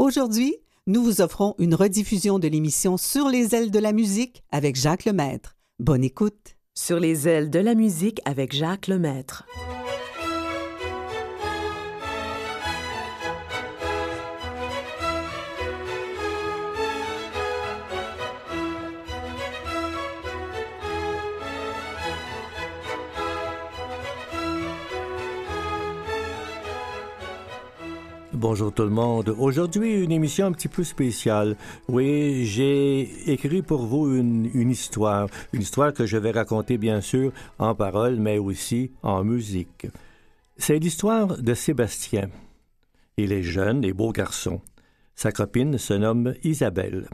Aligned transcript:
Aujourd'hui, 0.00 0.56
nous 0.86 1.02
vous 1.02 1.20
offrons 1.20 1.54
une 1.58 1.74
rediffusion 1.74 2.38
de 2.38 2.48
l'émission 2.48 2.96
Sur 2.96 3.28
les 3.28 3.54
ailes 3.54 3.70
de 3.70 3.78
la 3.78 3.92
musique 3.92 4.42
avec 4.50 4.74
Jacques 4.74 5.04
Lemaître. 5.04 5.58
Bonne 5.78 6.02
écoute. 6.02 6.56
Sur 6.74 6.98
les 6.98 7.28
ailes 7.28 7.50
de 7.50 7.58
la 7.58 7.74
musique 7.74 8.22
avec 8.24 8.56
Jacques 8.56 8.86
Lemaître. 8.86 9.44
Bonjour 28.40 28.72
tout 28.72 28.84
le 28.84 28.88
monde. 28.88 29.36
Aujourd'hui, 29.38 30.02
une 30.02 30.12
émission 30.12 30.46
un 30.46 30.52
petit 30.52 30.68
peu 30.68 30.82
spéciale. 30.82 31.58
Oui, 31.88 32.46
j'ai 32.46 33.30
écrit 33.30 33.60
pour 33.60 33.84
vous 33.84 34.16
une, 34.16 34.70
histoire. 34.70 35.28
Une 35.52 35.60
histoire 35.60 35.92
que 35.92 36.06
je 36.06 36.16
vais 36.16 36.30
raconter, 36.30 36.78
bien 36.78 37.02
sûr, 37.02 37.32
en 37.58 37.74
paroles, 37.74 38.16
mais 38.16 38.38
aussi 38.38 38.92
en 39.02 39.24
musique. 39.24 39.88
C'est 40.56 40.78
l'histoire 40.78 41.36
de 41.36 41.52
Sébastien. 41.52 42.30
Il 43.18 43.30
est 43.30 43.42
jeune 43.42 43.84
et 43.84 43.92
beau 43.92 44.10
garçon. 44.10 44.62
Sa 45.14 45.32
copine 45.32 45.76
se 45.76 45.92
nomme 45.92 46.32
Isabelle. 46.42 47.10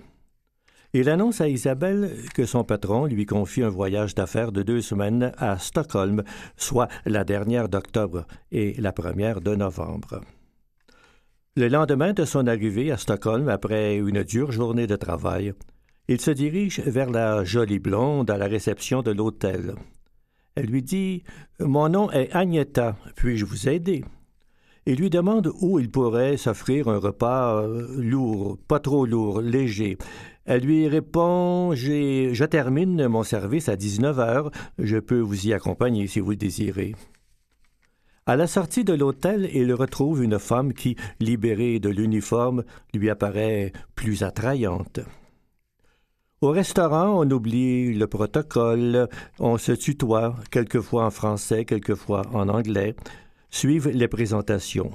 Il 0.92 1.08
annonce 1.08 1.40
à 1.40 1.48
Isabelle 1.48 2.12
que 2.34 2.46
son 2.46 2.62
patron 2.62 3.06
lui 3.06 3.26
confie 3.26 3.64
un 3.64 3.68
voyage 3.68 4.14
d'affaires 4.14 4.52
de 4.52 4.62
deux 4.62 4.80
semaines 4.80 5.32
à 5.38 5.58
Stockholm, 5.58 6.22
soit 6.56 6.86
la 7.04 7.24
dernière 7.24 7.68
d'octobre 7.68 8.28
et 8.52 8.74
la 8.78 8.92
première 8.92 9.40
de 9.40 9.56
novembre. 9.56 10.20
Le 11.58 11.68
lendemain 11.68 12.12
de 12.12 12.26
son 12.26 12.46
arrivée 12.48 12.92
à 12.92 12.98
Stockholm, 12.98 13.48
après 13.48 13.96
une 13.96 14.22
dure 14.22 14.52
journée 14.52 14.86
de 14.86 14.94
travail, 14.94 15.54
il 16.06 16.20
se 16.20 16.30
dirige 16.30 16.80
vers 16.80 17.08
la 17.08 17.44
jolie 17.44 17.78
blonde 17.78 18.30
à 18.30 18.36
la 18.36 18.44
réception 18.44 19.00
de 19.00 19.10
l'hôtel. 19.10 19.74
Elle 20.54 20.66
lui 20.66 20.82
dit 20.82 21.22
Mon 21.58 21.88
nom 21.88 22.10
est 22.10 22.30
Agnetta, 22.36 22.96
puis-je 23.14 23.46
vous 23.46 23.70
aider 23.70 24.04
Il 24.84 24.96
lui 24.96 25.08
demande 25.08 25.50
où 25.62 25.78
il 25.78 25.90
pourrait 25.90 26.36
s'offrir 26.36 26.88
un 26.88 26.98
repas 26.98 27.62
euh, 27.62 27.88
lourd, 28.02 28.58
pas 28.68 28.78
trop 28.78 29.06
lourd, 29.06 29.40
léger. 29.40 29.96
Elle 30.44 30.60
lui 30.60 30.88
répond 30.88 31.74
Je 31.74 32.44
termine 32.44 33.08
mon 33.08 33.22
service 33.22 33.70
à 33.70 33.76
19 33.76 34.18
heures. 34.18 34.50
Je 34.78 34.98
peux 34.98 35.20
vous 35.20 35.46
y 35.46 35.54
accompagner 35.54 36.06
si 36.06 36.20
vous 36.20 36.32
le 36.32 36.36
désirez. 36.36 36.94
À 38.28 38.34
la 38.34 38.48
sortie 38.48 38.82
de 38.82 38.92
l'hôtel, 38.92 39.48
il 39.54 39.72
retrouve 39.72 40.24
une 40.24 40.40
femme 40.40 40.72
qui, 40.72 40.96
libérée 41.20 41.78
de 41.78 41.88
l'uniforme, 41.88 42.64
lui 42.92 43.08
apparaît 43.08 43.72
plus 43.94 44.24
attrayante. 44.24 44.98
Au 46.40 46.50
restaurant, 46.50 47.24
on 47.24 47.30
oublie 47.30 47.94
le 47.94 48.08
protocole, 48.08 49.08
on 49.38 49.58
se 49.58 49.70
tutoie, 49.70 50.34
quelquefois 50.50 51.06
en 51.06 51.10
français, 51.12 51.64
quelquefois 51.64 52.22
en 52.32 52.48
anglais, 52.48 52.96
suivent 53.48 53.90
les 53.90 54.08
présentations. 54.08 54.90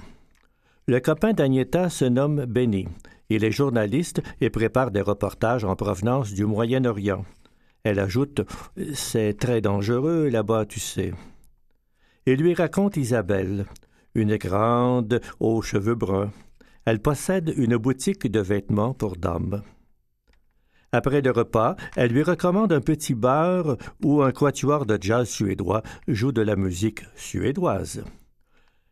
Le 0.88 1.00
copain 1.00 1.32
d'Agneta 1.32 1.90
se 1.90 2.04
nomme 2.04 2.44
Benny. 2.46 2.90
Il 3.30 3.46
est 3.46 3.52
journaliste 3.52 4.22
et 4.42 4.50
prépare 4.50 4.92
des 4.92 5.00
reportages 5.00 5.64
en 5.64 5.78
provenance 5.78 6.34
du 6.34 6.46
Moyen-Orient. 6.46 7.24
Elle 7.86 8.00
ajoute 8.00 8.42
C'est 8.94 9.40
très 9.40 9.62
dangereux 9.62 10.28
là-bas, 10.28 10.66
tu 10.66 10.82
sais 10.82 11.14
et 12.26 12.36
lui 12.36 12.54
raconte 12.54 12.98
Isabelle, 12.98 13.66
une 14.16 14.38
grande 14.38 15.22
aux 15.40 15.62
cheveux 15.62 15.96
bruns. 15.96 16.32
Elle 16.86 17.02
possède 17.02 17.54
une 17.58 17.78
boutique 17.78 18.30
de 18.30 18.40
vêtements 18.40 18.94
pour 18.94 19.16
dames. 19.16 19.62
Après 20.92 21.22
le 21.22 21.32
repas, 21.32 21.76
elle 21.96 22.12
lui 22.12 22.24
recommande 22.24 22.74
un 22.74 22.82
petit 22.82 23.14
bar 23.14 23.78
où 24.04 24.22
un 24.22 24.32
quatuor 24.32 24.86
de 24.86 24.98
jazz 25.00 25.30
suédois 25.30 25.84
joue 26.08 26.34
de 26.34 26.42
la 26.42 26.58
musique 26.58 27.04
suédoise. 27.16 28.04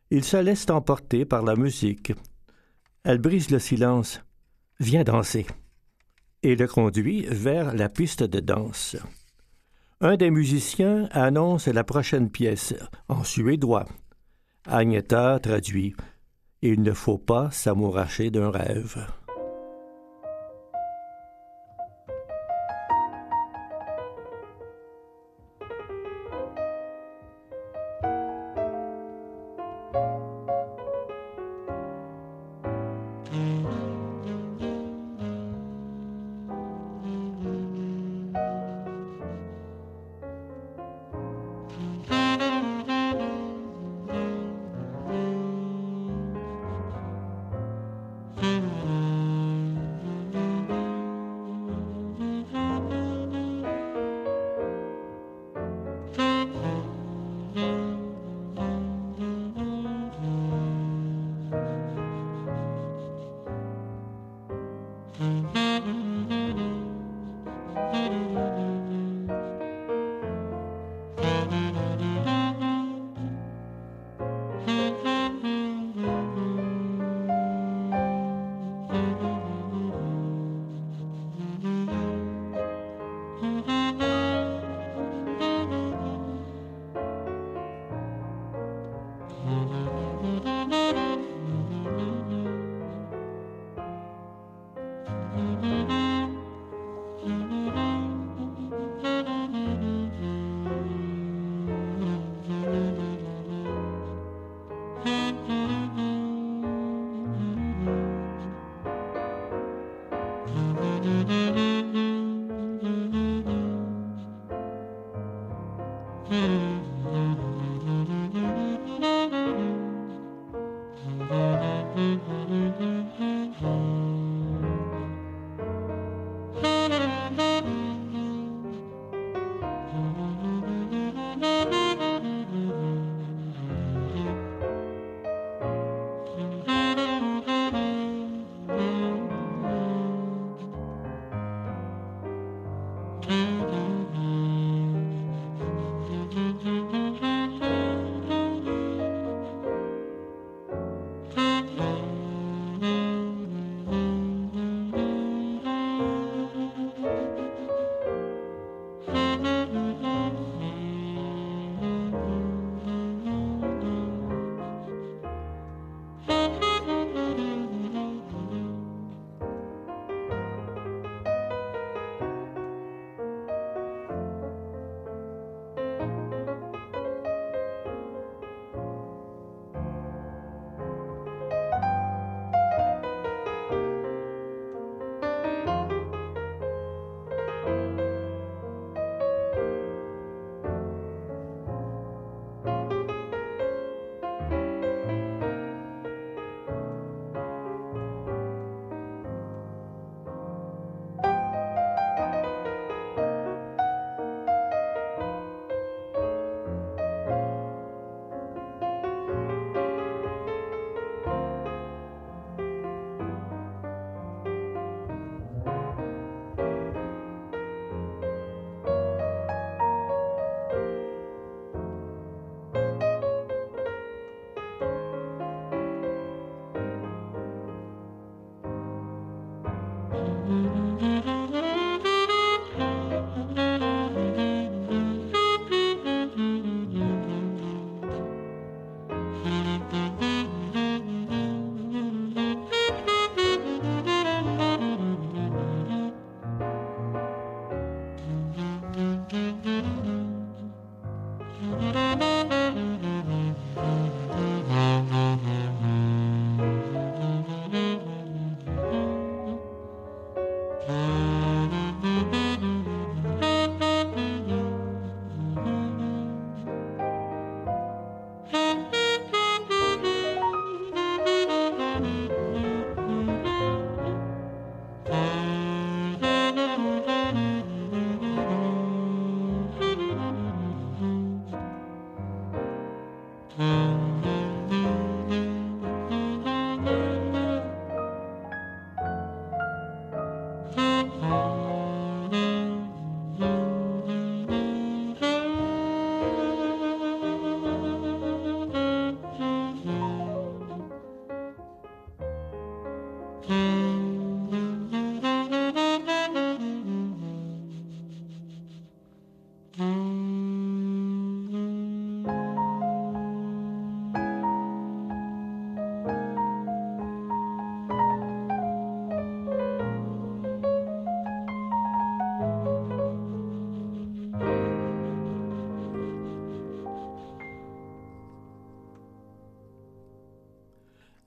Il 0.10 0.24
se 0.24 0.38
laisse 0.38 0.70
emporter 0.70 1.26
par 1.26 1.44
la 1.44 1.56
musique. 1.56 2.14
Elle 3.04 3.20
brise 3.20 3.52
le 3.52 3.60
silence. 3.60 4.22
Viens 4.80 5.04
danser. 5.04 5.46
Et 6.42 6.56
le 6.56 6.68
conduit 6.68 7.26
vers 7.30 7.76
la 7.76 7.90
piste 7.90 8.24
de 8.24 8.40
danse. 8.40 8.96
Un 10.02 10.16
des 10.16 10.32
musiciens 10.32 11.10
annonce 11.12 11.68
la 11.68 11.84
prochaine 11.84 12.30
pièce 12.30 12.74
en 13.10 13.26
suédois. 13.26 13.86
Agneta 14.66 15.40
traduit 15.40 15.94
Il 16.62 16.84
ne 16.84 16.94
faut 16.94 17.18
pas 17.18 17.52
s'amouracher 17.52 18.32
d'un 18.32 18.50
rêve. 18.50 19.06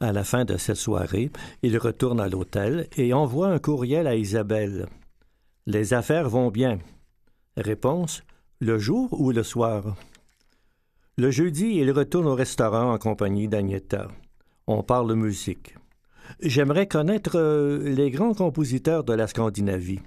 À 0.03 0.11
la 0.11 0.25
fin 0.25 0.45
de 0.45 0.57
cette 0.57 0.79
soirée, 0.79 1.31
il 1.63 1.79
retourne 1.79 2.19
à 2.19 2.29
l'hôtel 2.29 2.89
et 2.97 3.13
envoie 3.13 3.47
un 3.47 3.61
courriel 3.61 4.09
à 4.09 4.17
Isabelle. 4.17 4.89
Les 5.67 5.95
affaires 5.95 6.29
vont 6.29 6.51
bien. 6.51 6.81
Réponse 7.57 8.25
le 8.59 8.81
jour 8.81 9.13
ou 9.13 9.31
le 9.31 9.45
soir? 9.45 9.95
Le 11.19 11.31
jeudi, 11.31 11.77
il 11.77 11.93
retourne 11.93 12.27
au 12.27 12.35
restaurant 12.35 12.93
en 12.93 12.99
compagnie 12.99 13.47
d'Agnetta. 13.47 14.09
On 14.67 14.83
parle 14.83 15.15
musique. 15.15 15.77
J'aimerais 16.41 16.89
connaître 16.89 17.39
euh, 17.39 17.79
les 17.85 18.11
grands 18.11 18.35
compositeurs 18.35 19.05
de 19.05 19.13
la 19.13 19.29
Scandinavie. 19.29 20.01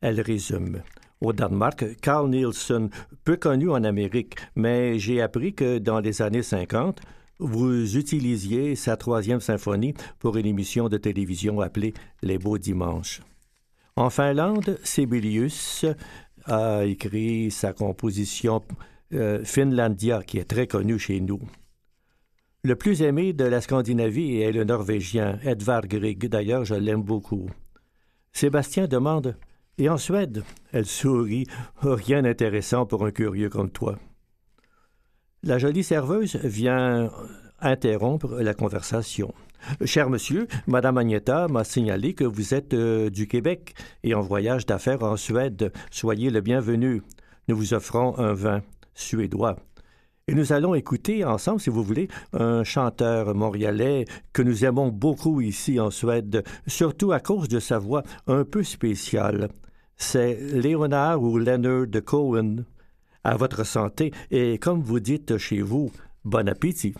Elle 0.00 0.22
résume. 0.22 0.80
Au 1.20 1.34
Danemark, 1.34 1.84
Carl 2.00 2.30
Nielsen, 2.30 2.88
peu 3.24 3.36
connu 3.36 3.68
en 3.68 3.84
Amérique, 3.84 4.36
mais 4.54 4.98
j'ai 4.98 5.20
appris 5.20 5.52
que 5.52 5.76
dans 5.76 6.00
les 6.00 6.22
années 6.22 6.42
50, 6.42 7.02
vous 7.38 7.96
utilisiez 7.96 8.76
sa 8.76 8.96
troisième 8.96 9.40
symphonie 9.40 9.94
pour 10.18 10.36
une 10.36 10.46
émission 10.46 10.88
de 10.88 10.96
télévision 10.96 11.60
appelée 11.60 11.94
Les 12.22 12.38
Beaux 12.38 12.58
Dimanches. 12.58 13.20
En 13.96 14.10
Finlande, 14.10 14.78
Sibelius 14.82 15.86
a 16.44 16.84
écrit 16.84 17.50
sa 17.50 17.72
composition 17.72 18.62
euh, 19.12 19.44
Finlandia, 19.44 20.22
qui 20.22 20.38
est 20.38 20.44
très 20.44 20.66
connue 20.66 20.98
chez 20.98 21.20
nous. 21.20 21.40
Le 22.62 22.74
plus 22.74 23.02
aimé 23.02 23.32
de 23.32 23.44
la 23.44 23.60
Scandinavie 23.60 24.40
est 24.40 24.52
le 24.52 24.64
Norvégien 24.64 25.38
Edvard 25.44 25.86
Grieg. 25.86 26.26
D'ailleurs, 26.28 26.64
je 26.64 26.74
l'aime 26.74 27.02
beaucoup. 27.02 27.48
Sébastien 28.32 28.86
demande 28.86 29.36
Et 29.78 29.88
en 29.88 29.98
Suède 29.98 30.42
Elle 30.72 30.86
sourit. 30.86 31.46
Rien 31.80 32.22
d'intéressant 32.22 32.84
pour 32.84 33.06
un 33.06 33.12
curieux 33.12 33.48
comme 33.48 33.70
toi. 33.70 33.98
La 35.46 35.58
jolie 35.58 35.84
serveuse 35.84 36.34
vient 36.42 37.08
interrompre 37.60 38.40
la 38.40 38.52
conversation. 38.52 39.32
Cher 39.84 40.10
monsieur, 40.10 40.48
Madame 40.66 40.98
Agnetta 40.98 41.46
m'a 41.46 41.62
signalé 41.62 42.14
que 42.14 42.24
vous 42.24 42.52
êtes 42.52 42.74
euh, 42.74 43.10
du 43.10 43.28
Québec 43.28 43.76
et 44.02 44.14
en 44.14 44.22
voyage 44.22 44.66
d'affaires 44.66 45.04
en 45.04 45.16
Suède. 45.16 45.72
Soyez 45.92 46.30
le 46.30 46.40
bienvenu. 46.40 47.02
Nous 47.46 47.56
vous 47.56 47.74
offrons 47.74 48.18
un 48.18 48.32
vin 48.32 48.62
suédois. 48.94 49.54
Et 50.26 50.34
nous 50.34 50.52
allons 50.52 50.74
écouter 50.74 51.24
ensemble, 51.24 51.60
si 51.60 51.70
vous 51.70 51.84
voulez, 51.84 52.08
un 52.32 52.64
chanteur 52.64 53.32
montréalais 53.32 54.04
que 54.32 54.42
nous 54.42 54.64
aimons 54.64 54.88
beaucoup 54.88 55.40
ici 55.40 55.78
en 55.78 55.92
Suède, 55.92 56.42
surtout 56.66 57.12
à 57.12 57.20
cause 57.20 57.46
de 57.46 57.60
sa 57.60 57.78
voix 57.78 58.02
un 58.26 58.42
peu 58.42 58.64
spéciale. 58.64 59.50
C'est 59.96 60.40
Léonard 60.40 61.22
ou 61.22 61.38
Leonard 61.38 61.86
de 61.86 62.00
Cohen 62.00 62.64
à 63.26 63.36
votre 63.36 63.64
santé 63.64 64.12
et 64.30 64.58
comme 64.58 64.80
vous 64.82 65.00
dites 65.00 65.36
chez 65.36 65.60
vous, 65.60 65.90
bon 66.24 66.48
appétit. 66.48 66.94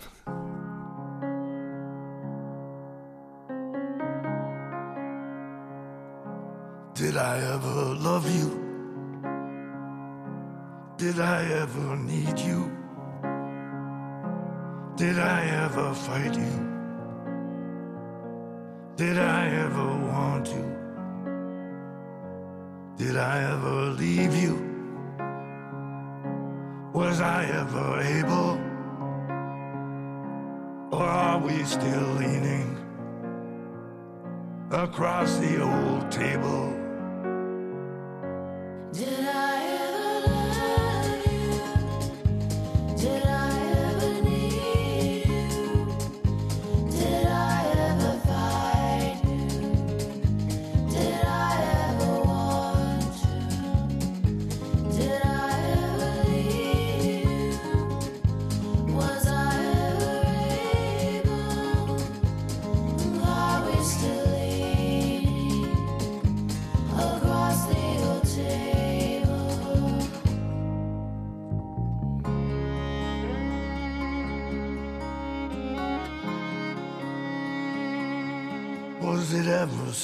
Did 6.95 7.15
I 7.15 7.39
ever 7.55 7.95
love 8.03 8.29
you? 8.29 8.51
Did 10.99 11.21
I 11.21 11.45
ever 11.63 11.97
need 11.97 12.41
you? 12.41 12.71
Did 14.97 15.19
I 15.19 15.47
ever 15.65 15.95
fight 15.95 16.35
you? 16.35 16.57
Did 18.97 19.19
I 19.19 19.49
ever 19.49 19.87
want 20.11 20.49
you? 20.49 20.65
Did 22.97 23.17
I 23.17 23.45
ever 23.45 23.93
leave 23.93 24.35
you? 24.35 24.76
Was 26.97 27.21
I 27.21 27.45
ever 27.45 28.01
able? 28.01 28.59
Or 30.99 31.05
are 31.05 31.39
we 31.39 31.63
still 31.65 32.09
leaning 32.15 32.75
across 34.71 35.37
the 35.37 35.63
old 35.63 36.11
table? 36.11 36.76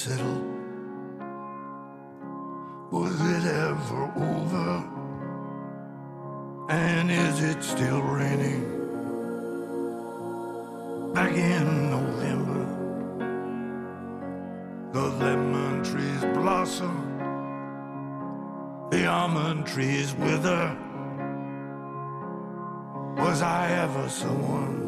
settle? 0.03 0.41
Was 2.91 3.15
it 3.35 3.45
ever 3.67 4.03
over? 4.31 4.71
And 6.69 7.09
is 7.09 7.41
it 7.41 7.63
still 7.63 8.01
raining? 8.01 8.63
Back 11.13 11.33
in 11.37 11.89
November, 11.97 12.63
the 14.91 15.07
lemon 15.23 15.83
trees 15.85 16.21
blossom, 16.37 16.95
the 18.91 19.05
almond 19.05 19.65
trees 19.65 20.13
wither. 20.15 20.65
Was 23.23 23.41
I 23.41 23.71
ever 23.83 24.09
someone 24.09 24.79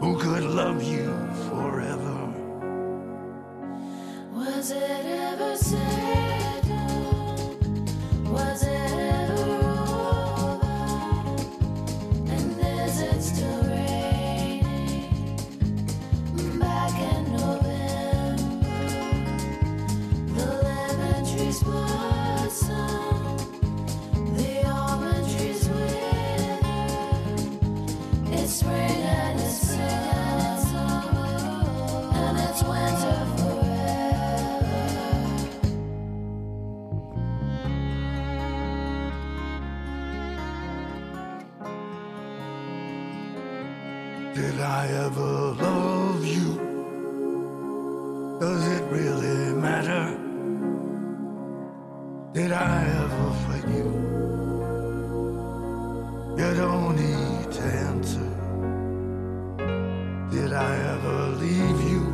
who 0.00 0.18
could 0.18 0.44
love 0.44 0.82
you 0.82 1.12
forever? 1.50 2.43
Was 4.46 4.72
it 4.72 5.06
ever 5.06 5.56
said? 5.56 6.33
I 52.54 52.84
ever 53.02 53.30
forgive? 53.46 53.92
You 56.38 56.50
don't 56.54 56.96
need 56.96 57.52
to 57.52 57.62
answer. 57.62 58.30
Did 60.30 60.52
I 60.52 60.76
ever 60.94 61.18
leave 61.42 61.80
you? 61.90 62.04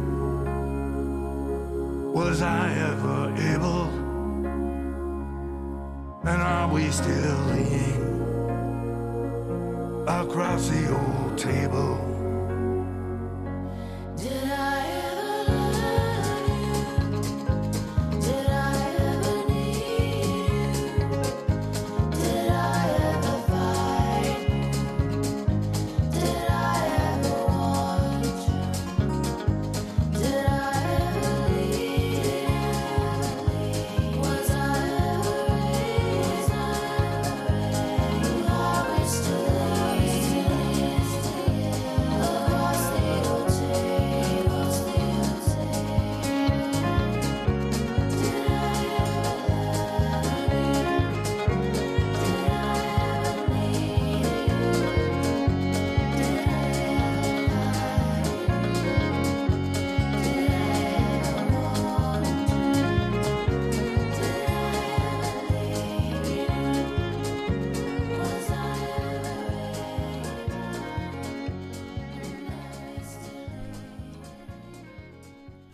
Was 2.15 2.43
I 2.43 2.73
ever 2.91 3.35
able? 3.53 3.89
And 6.23 6.43
are 6.43 6.69
we 6.73 6.91
still 6.91 7.39
leaning 7.53 8.01
across 10.07 10.69
the 10.69 10.83
old 10.97 11.39
table? 11.39 11.90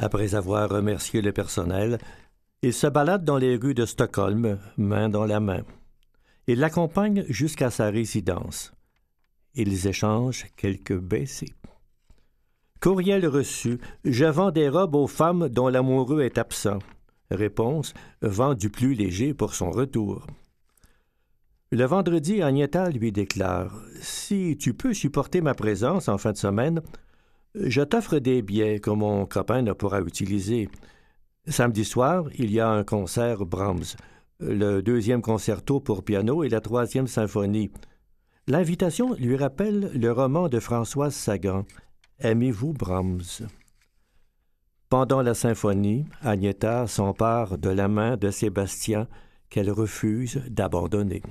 Après 0.07 0.37
avoir 0.37 0.71
remercié 0.71 1.21
le 1.21 1.33
personnel, 1.33 1.99
il 2.63 2.73
se 2.73 2.87
balade 2.87 3.25
dans 3.25 3.39
les 3.39 3.57
rues 3.57 3.75
de 3.75 3.85
Stockholm, 3.85 4.57
main 4.77 5.09
dans 5.09 5.25
la 5.25 5.41
main. 5.41 5.65
Il 6.47 6.61
l'accompagne 6.61 7.25
jusqu'à 7.29 7.71
sa 7.71 7.91
résidence. 7.91 8.73
Ils 9.55 9.89
échangent 9.89 10.47
quelques 10.57 10.97
baissés. 10.97 11.53
Courriel 12.79 13.27
reçu. 13.27 13.81
Je 14.05 14.27
vends 14.27 14.53
des 14.53 14.69
robes 14.69 14.95
aux 14.95 15.09
femmes 15.09 15.49
dont 15.49 15.67
l'amoureux 15.67 16.23
est 16.23 16.39
absent. 16.39 16.79
Réponse. 17.33 17.93
Vend 18.23 18.55
du 18.55 18.71
plus 18.71 18.95
léger 18.95 19.35
pour 19.35 19.55
son 19.55 19.73
retour. 19.73 20.25
Le 21.73 21.85
vendredi, 21.85 22.43
Agneta 22.43 22.91
lui 22.91 23.11
déclare 23.11 23.77
Si 24.01 24.57
tu 24.57 24.73
peux 24.73 24.95
supporter 24.95 25.41
ma 25.41 25.55
présence 25.55 26.09
en 26.09 26.17
fin 26.17 26.31
de 26.31 26.37
semaine, 26.37 26.81
je 27.59 27.83
t'offre 27.83 28.19
des 28.19 28.43
billets 28.43 28.81
que 28.81 28.91
mon 28.91 29.27
copain 29.27 29.63
ne 29.63 29.73
pourra 29.73 30.01
utiliser. 30.01 30.69
Samedi 31.49 31.85
soir, 31.85 32.25
il 32.39 32.51
y 32.51 32.61
a 32.61 32.69
un 32.69 32.85
concert 32.85 33.47
Brahms, 33.47 33.97
le 34.41 34.81
deuxième 34.83 35.23
concerto 35.23 35.81
pour 35.81 36.05
piano 36.05 36.45
et 36.45 36.49
la 36.49 36.61
troisième 36.61 37.07
symphonie. 37.07 37.71
L'invitation 38.47 39.15
lui 39.15 39.37
rappelle 39.37 39.91
le 39.95 40.13
roman 40.13 40.49
de 40.49 40.61
Françoise 40.61 41.15
Sagan, 41.15 41.65
Aimez-vous 42.19 42.73
Brahms? 42.73 43.47
Pendant 44.89 45.21
la 45.21 45.35
symphonie, 45.35 46.07
Agneta 46.23 46.87
s'empare 46.87 47.59
de 47.59 47.71
la 47.71 47.89
main 47.89 48.17
de 48.17 48.31
Sébastien 48.31 49.09
qu'elle 49.51 49.71
refuse 49.71 50.43
d'abandonner. 50.49 51.23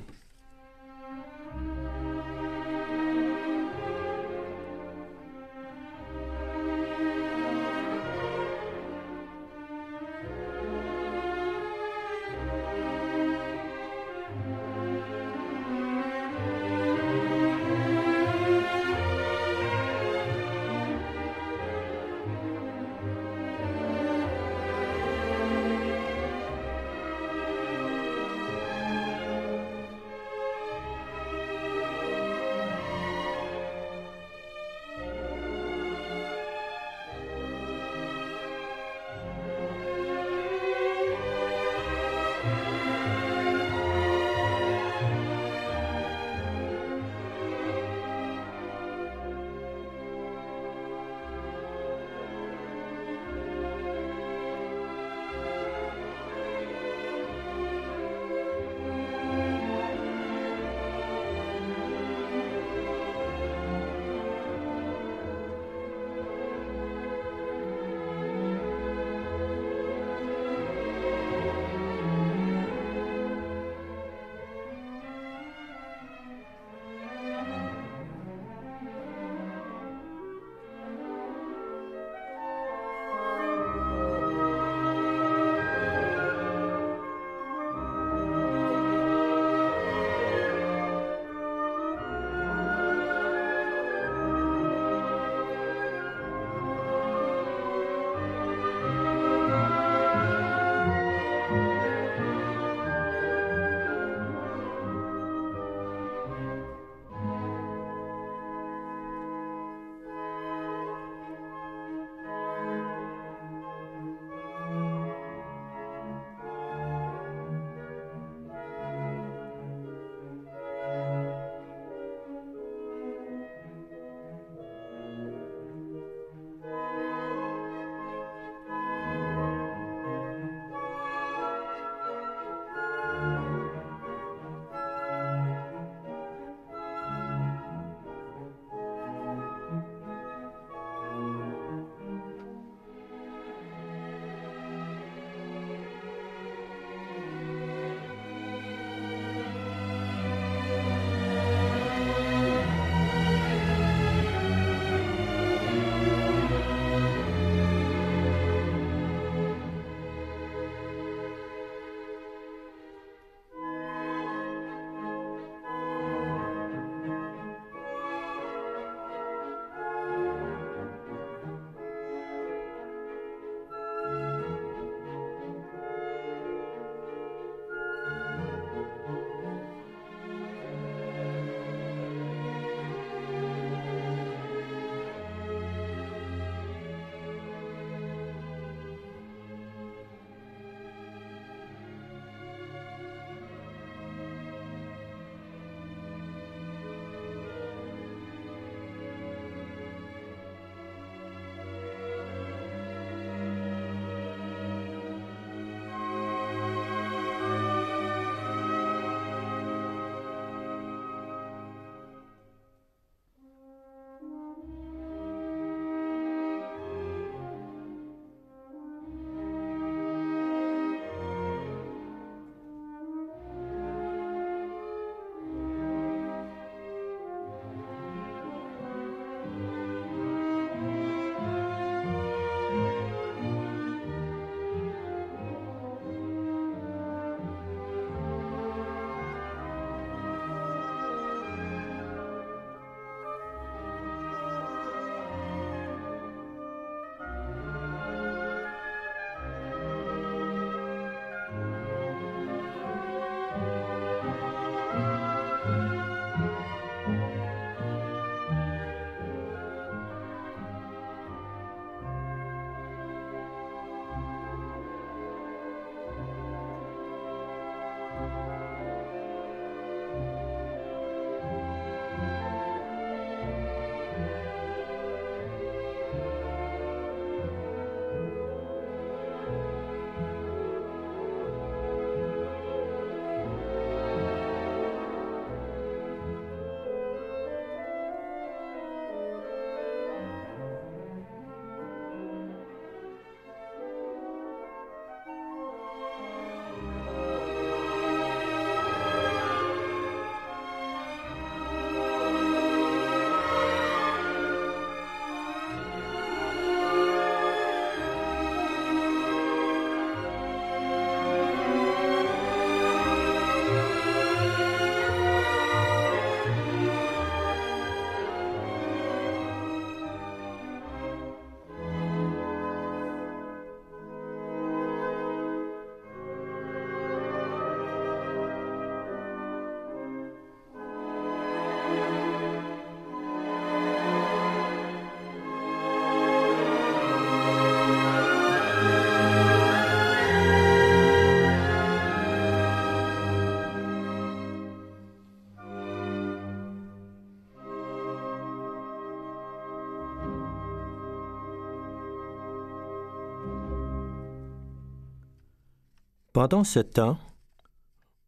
Pendant 356.36 356.66
ce 356.66 356.80
temps, 356.80 357.18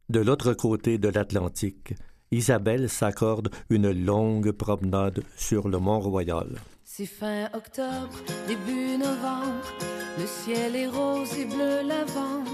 de 0.08 0.20
l'autre 0.20 0.54
côté 0.54 0.96
de 0.96 1.10
l'Atlantique, 1.10 1.92
Isabelle 2.30 2.88
s'accorde 2.88 3.50
une 3.68 3.92
longue 3.92 4.50
promenade 4.52 5.22
sur 5.36 5.68
le 5.68 5.78
Mont-Royal. 5.78 6.48
C'est 6.84 7.04
fin 7.04 7.50
octobre, 7.52 8.16
début 8.46 8.96
novembre, 8.96 9.74
le 10.18 10.26
ciel 10.26 10.74
est 10.74 10.86
rose 10.86 11.36
et 11.36 11.44
bleu 11.44 11.86
lavande. 11.86 12.48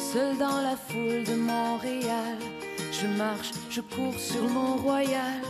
Seul 0.00 0.36
dans 0.36 0.60
la 0.62 0.76
foule 0.76 1.22
de 1.22 1.36
Montréal, 1.36 2.36
je 2.90 3.06
marche, 3.16 3.52
je 3.70 3.80
cours 3.80 4.18
sur 4.18 4.42
Mont-Royal. 4.48 5.42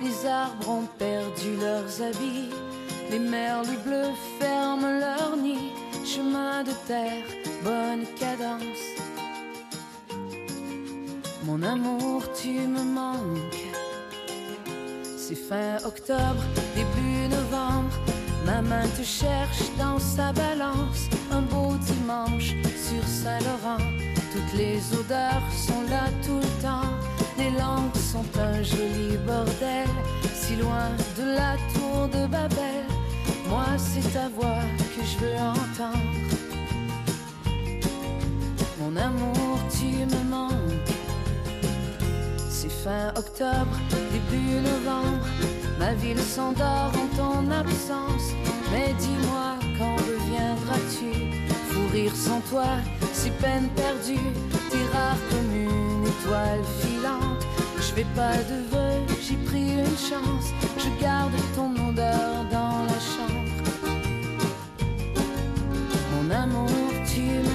Les 0.00 0.26
arbres 0.26 0.68
ont 0.68 0.86
perdu 0.96 1.56
leurs 1.60 2.02
habits, 2.02 2.50
les 3.10 3.18
merles 3.18 3.66
bleus 3.84 4.14
ferment 4.38 5.00
leur 5.00 5.36
nid. 5.36 5.81
Chemin 6.04 6.64
de 6.64 6.72
terre, 6.86 7.24
bonne 7.62 8.04
cadence. 8.18 8.84
Mon 11.44 11.62
amour, 11.62 12.24
tu 12.34 12.66
me 12.66 12.82
manques. 12.82 13.70
C'est 15.16 15.36
fin 15.36 15.76
octobre, 15.84 16.42
début 16.74 17.28
novembre. 17.28 17.94
Ma 18.44 18.60
main 18.62 18.86
te 18.98 19.02
cherche 19.02 19.62
dans 19.78 20.00
sa 20.00 20.32
balance. 20.32 21.08
Un 21.30 21.42
beau 21.42 21.74
dimanche 21.76 22.54
sur 22.76 23.04
Saint-Laurent. 23.06 23.84
Toutes 24.32 24.58
les 24.58 24.78
odeurs 24.98 25.42
sont 25.56 25.82
là 25.88 26.08
tout 26.26 26.40
le 26.40 26.62
temps. 26.62 26.90
Les 27.38 27.50
langues 27.50 27.94
sont 27.94 28.26
un 28.40 28.62
joli 28.62 29.16
bordel. 29.24 29.88
Si 30.34 30.56
loin 30.56 30.90
de 31.16 31.36
la 31.36 31.56
tour 31.72 32.08
de 32.08 32.26
Babel. 32.26 33.01
Moi, 33.52 33.76
c'est 33.76 34.14
ta 34.14 34.30
voix 34.30 34.64
que 34.96 35.02
je 35.04 35.16
veux 35.22 35.36
entendre. 35.36 35.98
Mon 38.80 38.96
amour, 38.96 39.58
tu 39.76 39.88
me 40.12 40.22
manques. 40.30 40.96
C'est 42.48 42.72
fin 42.84 43.08
octobre, 43.14 43.76
début 44.10 44.54
novembre. 44.70 45.26
Ma 45.78 45.92
ville 45.92 46.18
s'endort 46.18 46.92
en 47.02 47.08
ton 47.14 47.50
absence. 47.50 48.26
Mais 48.72 48.94
dis-moi, 48.98 49.48
quand 49.76 49.96
reviendras-tu? 49.96 51.12
Fou 51.68 51.80
rire 51.92 52.16
sans 52.16 52.40
toi, 52.48 52.70
si 53.12 53.28
peine 53.32 53.68
perdue. 53.76 54.30
T'es 54.70 54.96
rare 54.96 55.22
comme 55.28 55.54
une 55.54 56.06
étoile 56.06 56.64
filante. 56.80 57.44
Je 57.76 57.88
fais 57.96 58.06
pas 58.16 58.38
de 58.50 58.58
vœux, 58.72 59.02
j'ai 59.20 59.36
pris 59.44 59.72
une 59.72 59.98
chance. 59.98 60.46
Je 60.78 60.88
garde 61.04 61.36
ton 61.54 61.70
odeur 61.90 62.46
dans 62.50 62.71
amour, 66.32 66.68
tu 67.06 67.20
me 67.20 67.51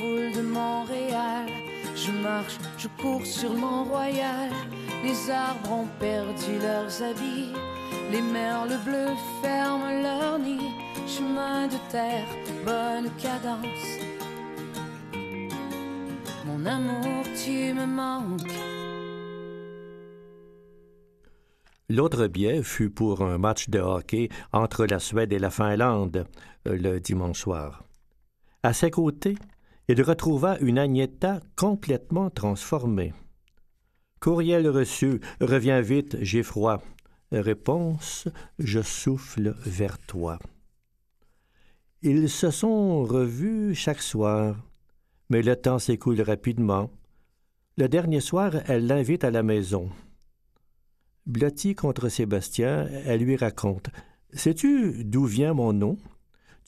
de 0.00 0.42
Montréal. 0.42 1.46
Je 1.96 2.12
marche, 2.12 2.58
je 2.76 2.88
cours 3.00 3.26
sur 3.26 3.52
Mont-Royal. 3.52 4.50
Les 5.02 5.30
arbres 5.30 5.72
ont 5.72 5.88
perdu 5.98 6.58
leurs 6.60 7.02
habits. 7.02 7.52
Les 8.12 8.22
merles 8.22 8.78
bleus 8.84 9.16
ferment 9.42 10.02
leur 10.02 10.38
nid. 10.38 10.70
Chemin 11.06 11.66
de 11.66 11.76
terre, 11.90 12.28
bonne 12.64 13.10
cadence. 13.20 13.98
Mon 16.46 16.64
amour, 16.64 17.24
tu 17.44 17.72
me 17.74 17.86
manques. 17.86 18.54
L'autre 21.90 22.26
billet 22.26 22.62
fut 22.62 22.90
pour 22.90 23.22
un 23.22 23.38
match 23.38 23.70
de 23.70 23.80
hockey 23.80 24.28
entre 24.52 24.84
la 24.86 24.98
Suède 24.98 25.32
et 25.32 25.38
la 25.38 25.50
Finlande 25.50 26.26
euh, 26.66 26.76
le 26.76 27.00
dimanche 27.00 27.40
soir. 27.40 27.84
À 28.62 28.74
ses 28.74 28.90
côtés, 28.90 29.36
il 29.88 30.02
retrouva 30.02 30.58
une 30.58 30.78
Agnetta 30.78 31.40
complètement 31.56 32.28
transformée. 32.30 33.14
Courriel 34.20 34.68
reçu, 34.68 35.20
reviens 35.40 35.80
vite, 35.80 36.18
j'ai 36.20 36.42
froid. 36.42 36.82
Réponse, 37.32 38.28
je 38.58 38.80
souffle 38.80 39.54
vers 39.64 39.98
toi. 39.98 40.38
Ils 42.02 42.28
se 42.28 42.50
sont 42.50 43.02
revus 43.04 43.74
chaque 43.74 44.02
soir, 44.02 44.56
mais 45.30 45.42
le 45.42 45.56
temps 45.56 45.78
s'écoule 45.78 46.20
rapidement. 46.20 46.90
Le 47.76 47.88
dernier 47.88 48.20
soir, 48.20 48.52
elle 48.66 48.86
l'invite 48.86 49.24
à 49.24 49.30
la 49.30 49.42
maison. 49.42 49.90
Blottie 51.26 51.74
contre 51.74 52.08
Sébastien, 52.08 52.88
elle 53.04 53.20
lui 53.20 53.36
raconte 53.36 53.90
Sais-tu 54.32 55.04
d'où 55.04 55.24
vient 55.24 55.54
mon 55.54 55.72
nom? 55.72 55.96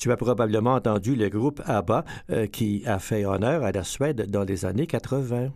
Tu 0.00 0.10
as 0.10 0.16
probablement 0.16 0.76
entendu 0.76 1.14
le 1.14 1.28
groupe 1.28 1.60
ABBA 1.66 2.06
euh, 2.30 2.46
qui 2.46 2.82
a 2.86 2.98
fait 2.98 3.26
honneur 3.26 3.62
à 3.64 3.70
la 3.70 3.84
Suède 3.84 4.30
dans 4.30 4.44
les 4.44 4.64
années 4.64 4.86
80. 4.86 5.52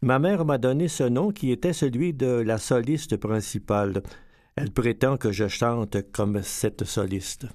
Ma 0.00 0.20
mère 0.20 0.44
m'a 0.44 0.58
donné 0.58 0.86
ce 0.86 1.02
nom 1.02 1.32
qui 1.32 1.50
était 1.50 1.72
celui 1.72 2.14
de 2.14 2.26
la 2.26 2.58
soliste 2.58 3.16
principale. 3.16 4.04
Elle 4.54 4.70
prétend 4.70 5.16
que 5.16 5.32
je 5.32 5.48
chante 5.48 5.96
comme 6.12 6.40
cette 6.44 6.84
soliste. 6.84 7.48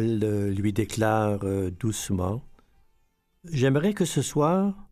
elle 0.00 0.24
euh, 0.24 0.50
lui 0.50 0.72
déclare 0.72 1.40
euh, 1.44 1.70
doucement 1.70 2.42
J'aimerais 3.44 3.92
que 3.92 4.06
ce 4.06 4.22
soir, 4.22 4.88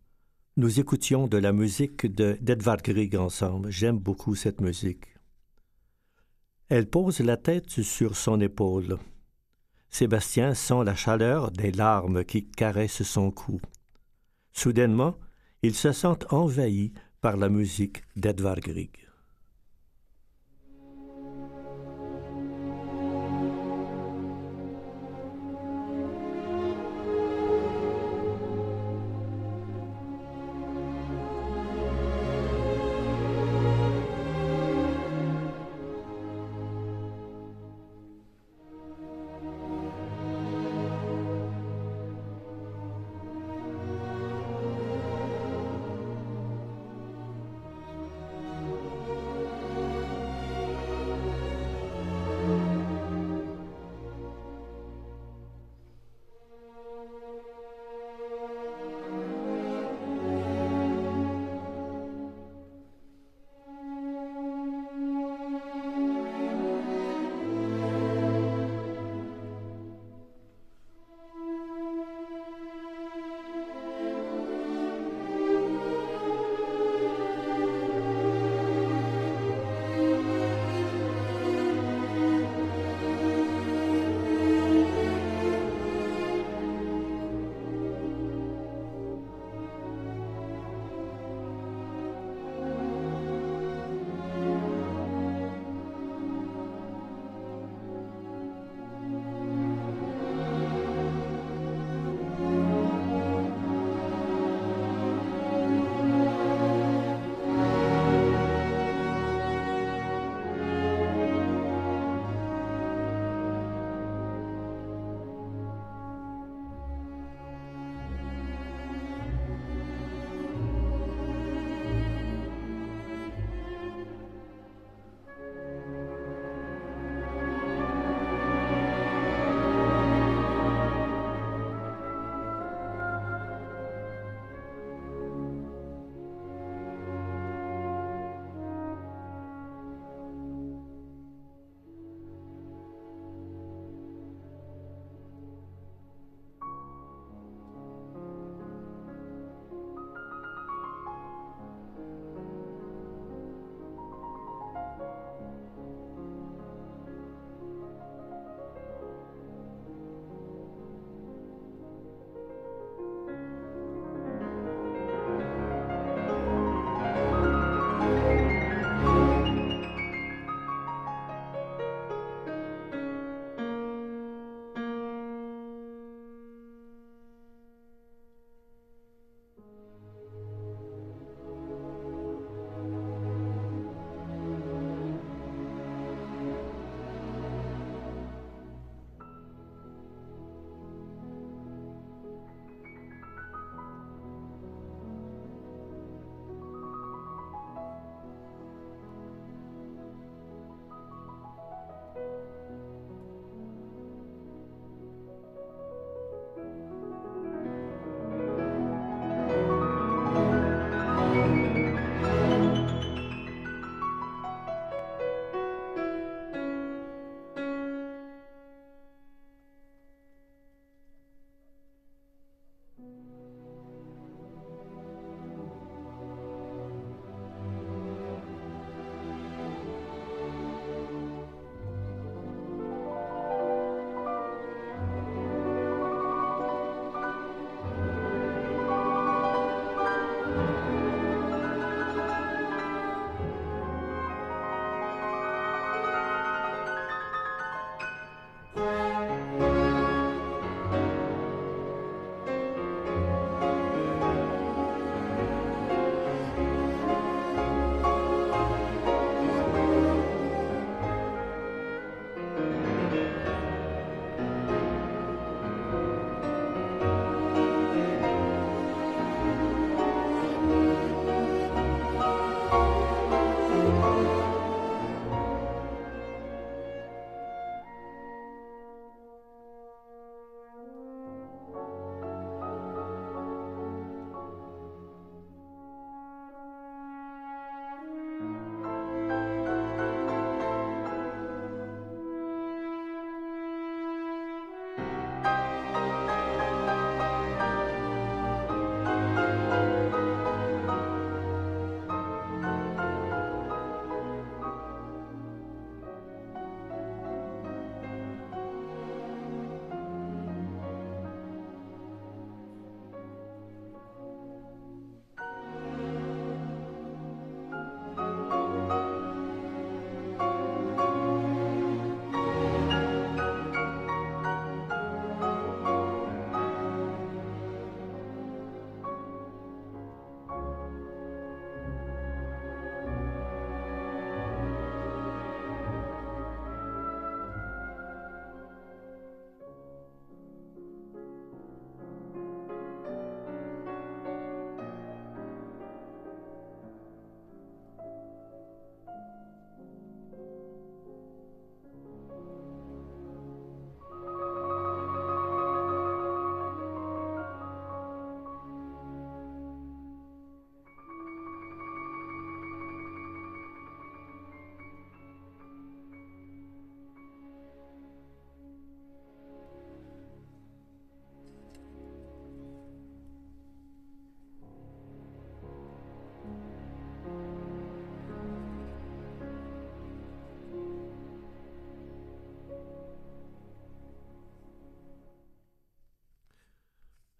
nous 0.57 0.81
écoutions 0.81 1.27
de 1.27 1.38
la 1.38 1.53
musique 1.53 2.07
d'Edvard 2.07 2.83
Grieg 2.83 3.16
ensemble. 3.16 3.71
J'aime 3.71 3.99
beaucoup 3.99 4.35
cette 4.35 4.61
musique. 4.61 5.05
Elle 6.68 6.88
pose 6.88 7.21
la 7.21 7.38
tête 7.38 7.83
sur 7.83 8.16
son 8.16 8.40
épaule. 8.40 8.99
Sébastien 9.88 10.53
sent 10.53 10.85
la 10.85 10.94
chaleur 10.94 11.51
des 11.51 11.73
larmes 11.73 12.25
qui 12.25 12.47
caressent 12.47 13.03
son 13.03 13.31
cou. 13.31 13.61
Soudainement, 14.53 15.18
il 15.62 15.75
se 15.75 15.92
sent 15.92 16.18
envahi 16.31 16.92
par 17.23 17.37
la 17.38 17.49
musique 17.49 18.03
d'Edvard 18.16 18.61
Grieg. 18.61 19.08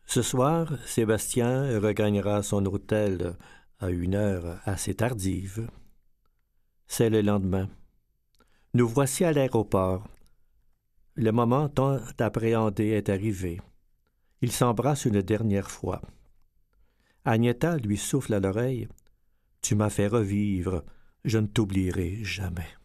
Ce 0.09 0.23
soir, 0.23 0.73
Sébastien 0.87 1.79
regagnera 1.81 2.43
son 2.43 2.65
hôtel 2.65 3.37
à 3.79 3.91
une 3.91 4.15
heure 4.15 4.59
assez 4.65 4.95
tardive. 4.95 5.69
C'est 6.87 7.11
le 7.11 7.21
lendemain. 7.21 7.69
Nous 8.73 8.89
voici 8.89 9.25
à 9.25 9.33
l'aéroport. 9.33 10.09
Le 11.15 11.31
moment 11.31 11.69
tant 11.69 12.01
appréhendé 12.19 12.87
est 12.87 13.11
arrivé. 13.11 13.61
Ils 14.41 14.51
s'embrassent 14.51 15.05
une 15.05 15.21
dernière 15.21 15.71
fois. 15.71 16.01
Agnetta 17.27 17.77
lui 17.77 17.99
souffle 17.99 18.33
à 18.33 18.41
l'oreille. 18.41 18.89
Tu 19.61 19.75
m'as 19.75 19.91
fait 19.91 20.07
revivre, 20.07 20.85
je 21.27 21.37
ne 21.37 21.47
t'oublierai 21.47 22.25
jamais. 22.25 22.78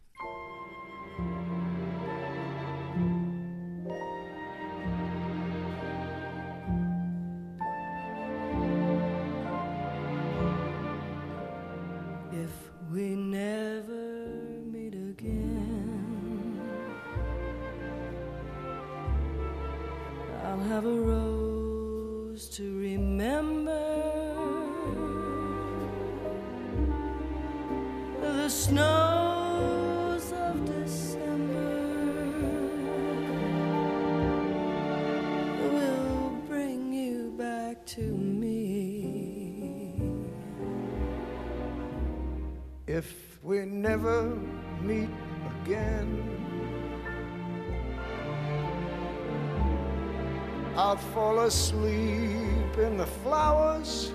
To 37.86 38.00
me. 38.00 39.54
If 42.86 43.38
we 43.42 43.64
never 43.64 44.36
meet 44.80 45.10
again, 45.62 46.22
I'll 50.76 50.96
fall 50.96 51.40
asleep 51.40 52.78
in 52.78 52.96
the 52.96 53.06
flowers. 53.22 54.12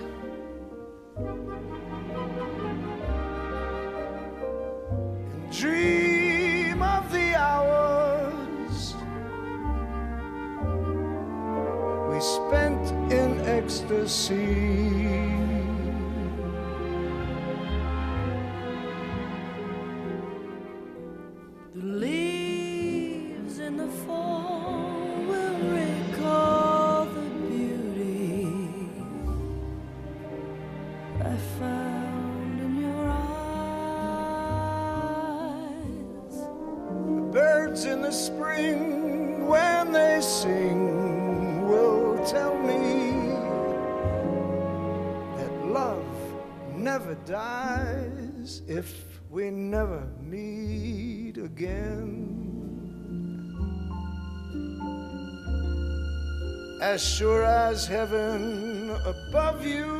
Sure 57.00 57.44
as 57.44 57.86
heaven 57.86 58.90
above 59.06 59.64
you. 59.64 59.99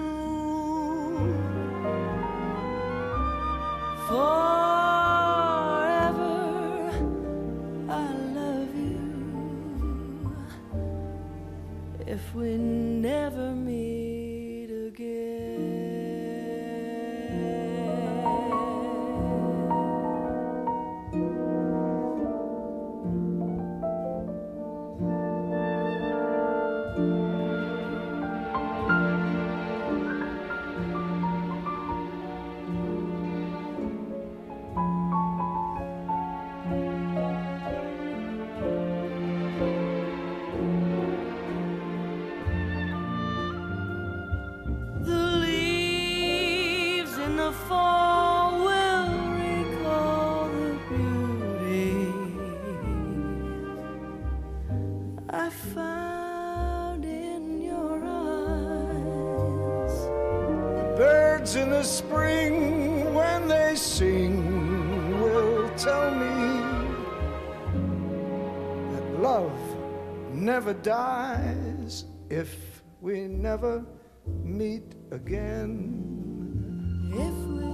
Again. 75.27 77.11
If 77.13 77.37
we 77.49 77.67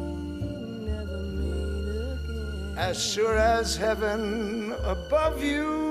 never 0.91 1.19
meet 1.39 2.21
again. 2.25 2.79
As 2.79 3.03
sure 3.03 3.37
as 3.37 3.77
heaven 3.77 4.75
above 4.85 5.43
you. 5.43 5.86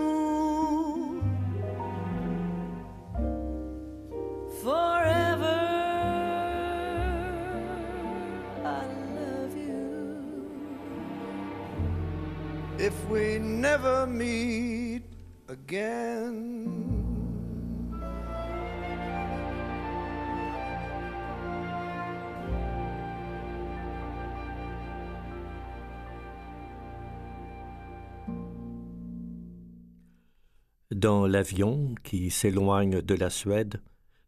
Dans 31.05 31.27
l'avion 31.27 31.93
qui 32.03 32.31
s'éloigne 32.31 32.99
de 32.99 33.13
la 33.13 33.29
Suède, 33.29 33.79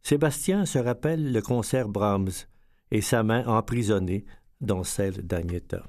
Sébastien 0.04 0.68
se 0.68 0.78
rappelle 0.78 1.34
le 1.34 1.42
concert 1.42 1.90
Brahms 1.90 2.46
et 2.92 3.02
sa 3.02 3.24
main 3.24 3.48
emprisonnée 3.48 4.26
dans 4.62 4.84
celle 4.84 5.26
d'Agnetta. 5.26 5.82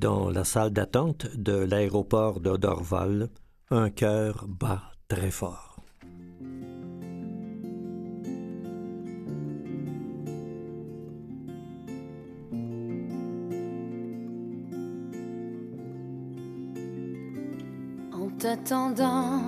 Dans 0.00 0.30
la 0.30 0.44
salle 0.44 0.70
d'attente 0.70 1.26
de 1.36 1.52
l'aéroport 1.52 2.40
de 2.40 2.56
Dorval, 2.56 3.28
un 3.70 3.90
cœur 3.90 4.46
bat 4.48 4.92
très 5.08 5.30
fort. 5.30 5.76
En 18.10 18.30
t'attendant, 18.38 19.42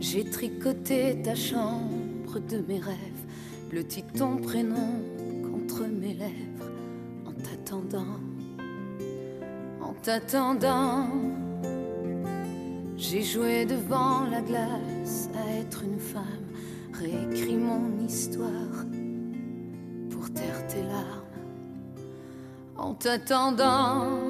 j'ai 0.00 0.24
tricoté 0.24 1.22
ta 1.22 1.36
chambre 1.36 2.40
de 2.50 2.58
mes 2.66 2.80
rêves, 2.80 3.26
bleuti 3.70 4.02
ton 4.02 4.38
prénom 4.38 4.85
t'attendant, 10.06 11.08
j'ai 12.96 13.22
joué 13.22 13.66
devant 13.66 14.20
la 14.30 14.40
glace 14.40 15.28
à 15.34 15.58
être 15.58 15.82
une 15.82 15.98
femme, 15.98 16.46
réécrit 16.92 17.56
mon 17.56 17.98
histoire 17.98 18.86
pour 20.08 20.32
taire 20.32 20.64
tes 20.68 20.84
larmes. 20.84 21.42
En 22.76 22.94
t'attendant, 22.94 24.20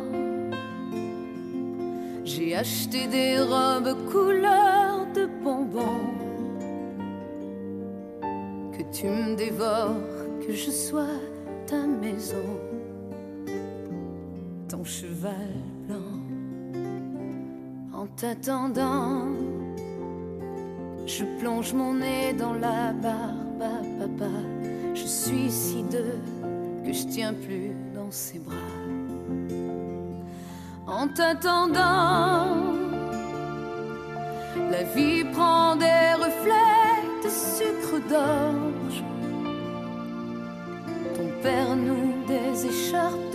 j'ai 2.25 2.57
acheté 2.57 3.07
des 3.09 3.39
robes 3.39 4.11
couleur 4.11 5.07
de 5.15 5.27
bonbons. 5.45 6.15
Que 8.73 8.83
tu 8.97 9.09
me 9.09 9.37
dévores, 9.37 10.41
que 10.41 10.55
je 10.55 10.71
sois 10.71 11.21
ta 11.67 11.87
maison, 11.87 12.49
cheval 14.87 15.51
blanc. 15.89 16.23
En 17.93 18.07
t'attendant, 18.07 19.27
je 21.07 21.25
plonge 21.41 21.73
mon 21.73 21.95
nez 21.95 22.33
dans 22.33 22.53
la 22.53 22.93
barbe 22.93 23.65
papa. 23.99 24.31
Je 24.95 25.05
suis 25.05 25.51
si 25.51 25.83
deux 25.91 26.21
que 26.85 26.93
je 26.93 27.05
tiens 27.09 27.35
plus 27.35 27.73
dans 27.95 28.11
ses 28.11 28.39
bras. 28.39 28.55
En 30.87 31.09
t'attendant, 31.09 32.63
la 34.71 34.83
vie 34.95 35.25
prend 35.33 35.75
des 35.75 36.13
reflets 36.17 37.03
de 37.25 37.29
sucre 37.29 37.99
d'orge. 38.09 39.03
Ton 41.17 41.29
père 41.43 41.75
noue 41.75 42.15
des 42.29 42.67
écharpes 42.67 43.26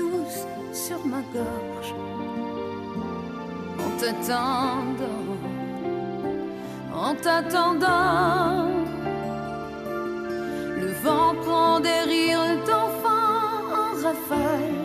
ma 1.06 1.22
gorge. 1.34 1.94
En 3.80 3.90
t'attendant, 4.00 5.38
en 6.94 7.16
t'attendant, 7.16 8.68
le 10.78 10.88
vent 11.04 11.34
prend 11.44 11.80
des 11.80 12.02
rires 12.08 12.58
d'enfants 12.68 13.62
en 13.82 13.90
rafale. 14.04 14.76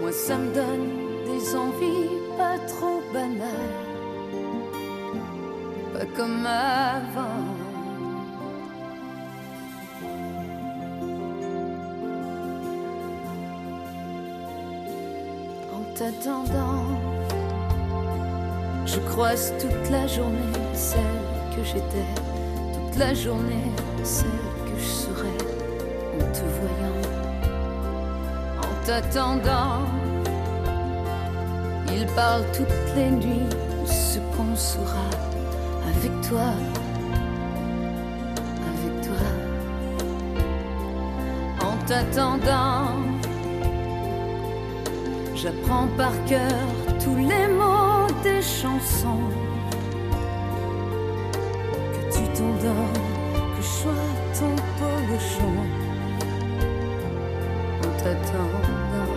Moi, 0.00 0.12
ça 0.12 0.36
me 0.36 0.54
donne 0.54 0.90
des 1.24 1.56
envies 1.56 2.10
pas 2.36 2.58
trop 2.66 3.02
banales, 3.12 3.78
pas 5.94 6.06
comme 6.16 6.46
avant. 6.46 7.51
Je 18.86 18.98
croise 19.10 19.52
toute 19.60 19.90
la 19.90 20.06
journée 20.06 20.38
celle 20.74 21.00
que 21.54 21.62
j'étais, 21.62 22.06
toute 22.72 22.98
la 22.98 23.14
journée 23.14 23.70
celle 24.02 24.26
que 24.64 24.78
je 24.78 24.84
serai 24.84 25.28
en 26.14 26.24
te 26.32 26.44
voyant. 26.58 27.00
En 28.58 28.84
t'attendant, 28.84 29.86
il 31.94 32.06
parle 32.16 32.42
toutes 32.52 32.96
les 32.96 33.10
nuits 33.10 33.48
de 33.48 33.86
ce 33.86 34.18
qu'on 34.36 34.56
sera 34.56 35.08
avec 35.86 36.12
toi, 36.28 36.52
avec 38.72 38.94
toi. 39.06 39.24
En 41.60 41.76
t'attendant, 41.86 43.21
j'apprends 45.42 45.88
par 45.96 46.12
cœur 46.26 46.66
tous 47.02 47.16
les 47.16 47.48
mots 47.48 48.06
des 48.22 48.40
chansons. 48.40 49.28
Que 51.92 52.14
tu 52.14 52.22
t'endors, 52.36 52.92
que 53.54 53.62
je 53.62 53.72
sois 53.80 54.10
ton 54.38 54.54
polochon. 54.78 55.54
En 57.84 57.92
t'attendant, 58.02 59.12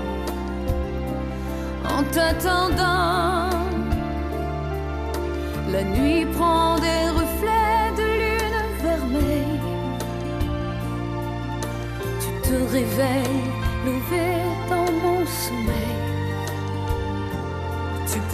en 1.96 2.04
t'attendant, 2.16 3.50
la 5.72 5.84
nuit 5.84 6.26
prend 6.38 6.76
des 6.78 7.04
reflets 7.20 7.92
de 8.00 8.08
lune 8.22 8.62
vermeille. 8.84 9.60
Tu 12.22 12.50
te 12.50 12.56
réveilles, 12.74 13.46
levé 13.86 14.35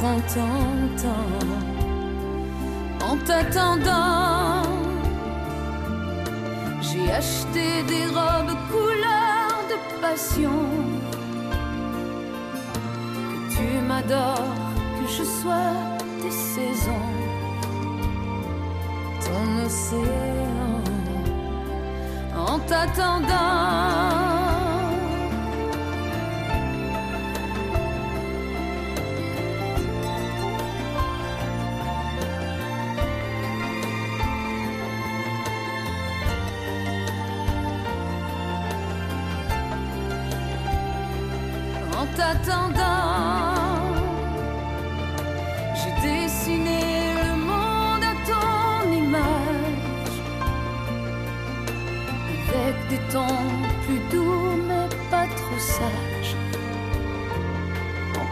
ton 0.01 0.17
en 3.05 3.17
t'attendant. 3.17 4.63
J'ai 6.81 7.11
acheté 7.11 7.83
des 7.87 8.05
robes 8.07 8.55
couleur 8.71 9.51
de 9.69 10.01
passion. 10.01 10.59
Que 13.29 13.55
tu 13.55 13.67
m'adores, 13.87 14.73
que 14.97 15.07
je 15.07 15.23
sois 15.23 15.75
tes 16.21 16.31
saisons, 16.31 17.11
ton 19.23 19.65
océan. 19.65 20.81
En 22.35 22.59
t'attendant. 22.59 24.20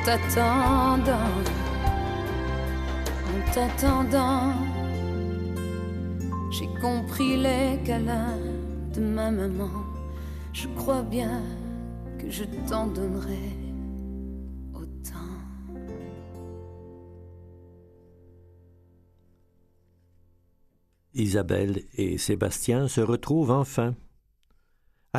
T'attendant, 0.10 1.38
en 3.28 3.52
t'attendant, 3.54 4.54
j'ai 6.50 6.68
compris 6.82 7.38
les 7.38 7.80
câlins 7.86 8.40
de 8.92 9.02
ma 9.02 9.30
maman. 9.30 9.70
Je 10.52 10.68
crois 10.70 11.04
bien 11.04 11.44
que 12.18 12.28
je 12.28 12.44
t'en 12.68 12.88
donnerai 12.88 13.56
autant. 14.74 15.36
Isabelle 21.14 21.84
et 21.94 22.18
Sébastien 22.18 22.88
se 22.88 23.02
retrouvent 23.02 23.52
enfin. 23.52 23.94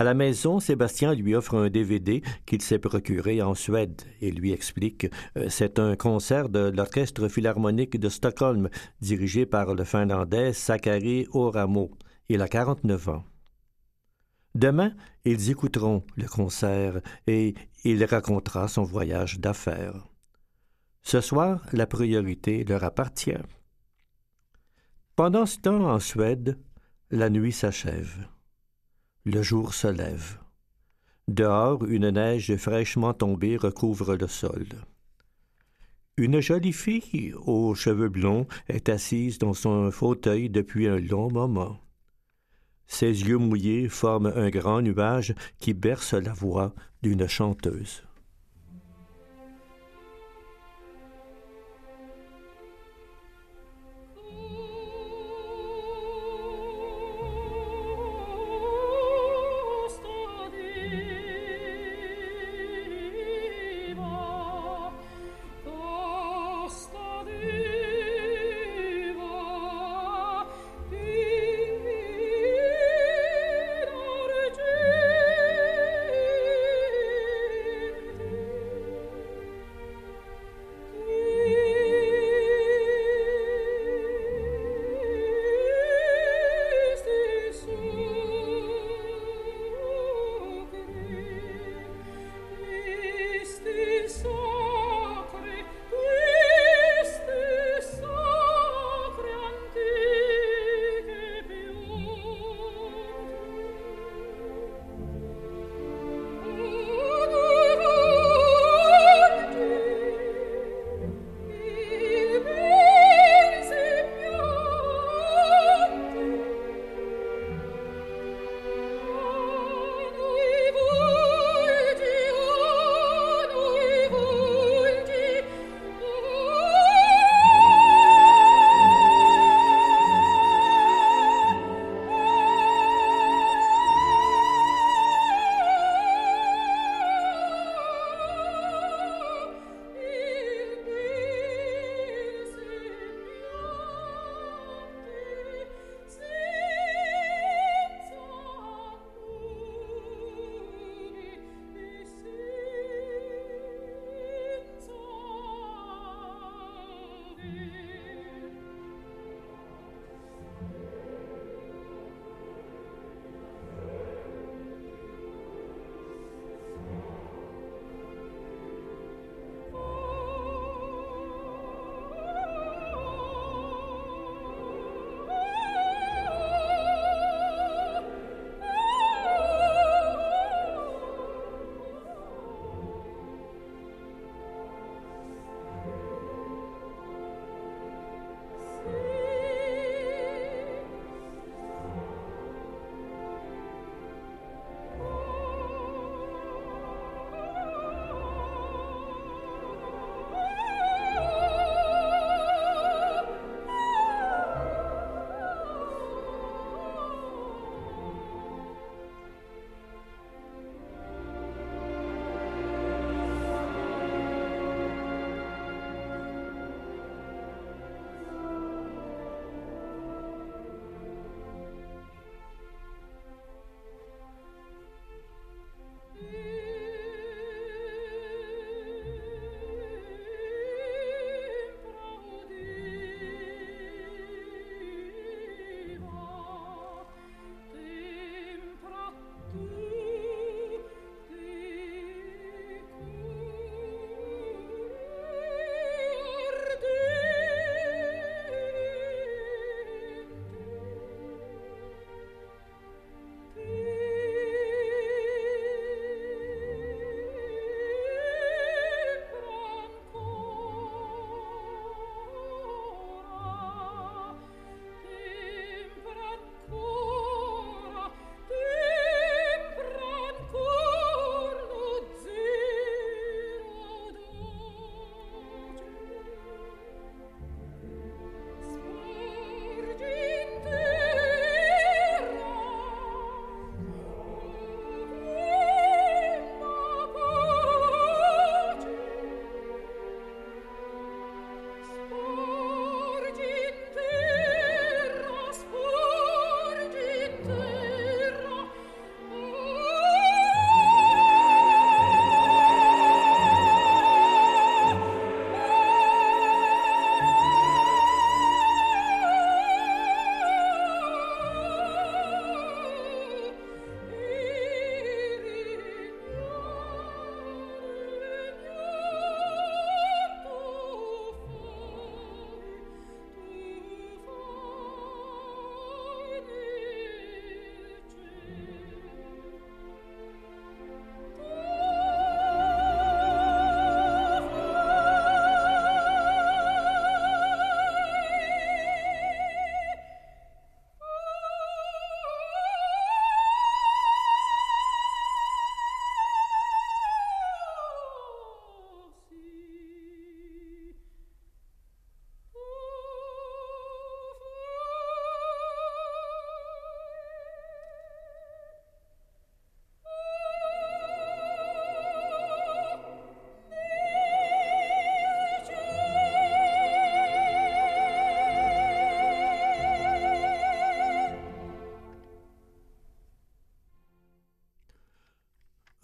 À 0.01 0.03
la 0.03 0.15
maison, 0.15 0.61
Sébastien 0.61 1.13
lui 1.13 1.35
offre 1.35 1.57
un 1.57 1.69
DVD 1.69 2.23
qu'il 2.47 2.63
s'est 2.63 2.79
procuré 2.79 3.43
en 3.43 3.55
Suède 3.55 4.01
et 4.23 4.31
lui 4.31 4.51
explique 4.51 5.07
euh, 5.37 5.51
c'est 5.51 5.79
un 5.79 5.95
concert 5.95 6.49
de 6.49 6.71
l'Orchestre 6.75 7.29
philharmonique 7.29 8.01
de 8.01 8.09
Stockholm 8.09 8.71
dirigé 9.03 9.45
par 9.45 9.75
le 9.75 9.85
Finlandais 9.85 10.55
Sakari 10.55 11.27
Oramo. 11.35 11.91
Il 12.31 12.41
a 12.41 12.49
49 12.49 13.09
ans. 13.11 13.25
Demain, 14.55 14.95
ils 15.27 15.51
écouteront 15.51 16.03
le 16.17 16.27
concert 16.27 17.03
et 17.27 17.53
il 17.85 18.03
racontera 18.03 18.69
son 18.69 18.85
voyage 18.85 19.39
d'affaires. 19.39 20.09
Ce 21.03 21.21
soir, 21.21 21.67
la 21.75 21.87
priorité 21.87 22.65
leur 22.65 22.85
appartient. 22.85 23.45
Pendant 25.15 25.45
ce 25.45 25.59
temps, 25.59 25.91
en 25.91 26.01
Suède, 26.01 26.59
la 27.11 27.29
nuit 27.29 27.53
s'achève. 27.53 28.27
Le 29.27 29.43
jour 29.43 29.75
se 29.75 29.87
lève. 29.87 30.39
Dehors, 31.29 31.85
une 31.85 32.09
neige 32.09 32.57
fraîchement 32.57 33.13
tombée 33.13 33.59
recouvre 33.59 34.17
le 34.17 34.27
sol. 34.27 34.67
Une 36.17 36.41
jolie 36.41 36.73
fille 36.73 37.35
aux 37.45 37.75
cheveux 37.75 38.09
blonds 38.09 38.47
est 38.69 38.89
assise 38.89 39.37
dans 39.37 39.53
son 39.53 39.91
fauteuil 39.91 40.49
depuis 40.49 40.89
un 40.89 40.99
long 40.99 41.31
moment. 41.31 41.79
Ses 42.87 43.29
yeux 43.29 43.37
mouillés 43.37 43.91
forment 43.91 44.33
un 44.35 44.49
grand 44.49 44.81
nuage 44.81 45.35
qui 45.59 45.75
berce 45.75 46.15
la 46.15 46.33
voix 46.33 46.75
d'une 47.03 47.29
chanteuse. 47.29 48.03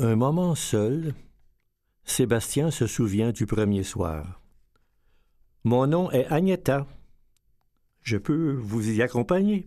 Un 0.07 0.15
moment 0.15 0.55
seul, 0.55 1.15
Sébastien 2.05 2.71
se 2.71 2.87
souvient 2.87 3.33
du 3.33 3.45
premier 3.45 3.83
soir. 3.83 4.41
Mon 5.65 5.89
nom 5.89 6.13
est 6.13 6.27
Agneta. 6.27 6.87
Je 8.03 8.17
peux 8.17 8.53
vous 8.53 8.89
y 8.89 9.03
accompagner. 9.03 9.65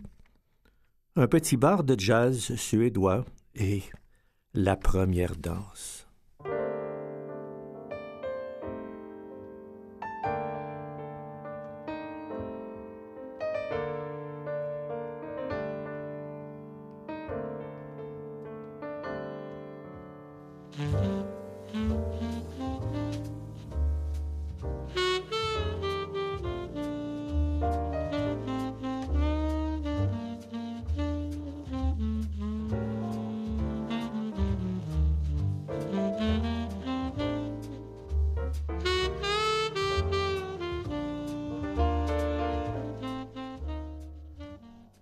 Un 1.17 1.27
petit 1.27 1.57
bar 1.57 1.83
de 1.83 1.99
jazz 1.99 2.55
suédois 2.55 3.25
et 3.53 3.83
la 4.53 4.77
première 4.77 5.35
danse. 5.35 6.07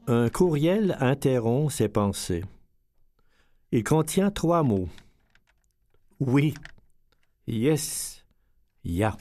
Un 0.10 0.30
courriel 0.30 0.95
interrompt 1.01 1.70
ses 1.70 1.89
pensées. 1.89 2.45
Il 3.74 3.84
contient 3.84 4.32
trois 4.32 4.64
mots. 4.64 4.88
Oui. 6.22 6.53
Yes. 7.45 8.24
Ya. 8.86 9.18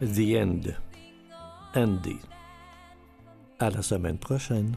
The 0.00 0.36
End. 0.36 0.76
Andy. 1.74 2.20
À 3.58 3.68
la 3.70 3.82
semaine 3.82 4.16
prochaine. 4.16 4.76